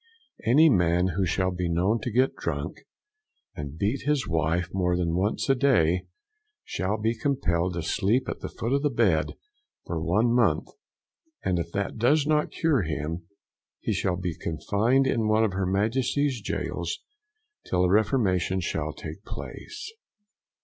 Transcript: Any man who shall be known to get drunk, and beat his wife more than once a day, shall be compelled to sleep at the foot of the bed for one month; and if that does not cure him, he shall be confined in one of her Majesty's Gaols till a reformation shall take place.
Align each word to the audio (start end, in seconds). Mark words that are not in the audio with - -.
Any 0.43 0.67
man 0.67 1.09
who 1.09 1.27
shall 1.27 1.51
be 1.51 1.69
known 1.69 2.01
to 2.01 2.09
get 2.11 2.35
drunk, 2.35 2.87
and 3.55 3.77
beat 3.77 4.01
his 4.01 4.27
wife 4.27 4.67
more 4.73 4.97
than 4.97 5.13
once 5.13 5.47
a 5.47 5.53
day, 5.53 6.07
shall 6.63 6.97
be 6.97 7.15
compelled 7.15 7.75
to 7.75 7.83
sleep 7.83 8.27
at 8.27 8.39
the 8.39 8.49
foot 8.49 8.73
of 8.73 8.81
the 8.81 8.89
bed 8.89 9.33
for 9.85 10.01
one 10.01 10.33
month; 10.33 10.69
and 11.43 11.59
if 11.59 11.71
that 11.73 11.99
does 11.99 12.25
not 12.25 12.49
cure 12.49 12.81
him, 12.81 13.27
he 13.79 13.93
shall 13.93 14.15
be 14.17 14.33
confined 14.33 15.05
in 15.05 15.27
one 15.27 15.43
of 15.43 15.53
her 15.53 15.67
Majesty's 15.67 16.41
Gaols 16.41 16.97
till 17.63 17.83
a 17.83 17.89
reformation 17.91 18.59
shall 18.59 18.93
take 18.93 19.23
place. 19.23 19.93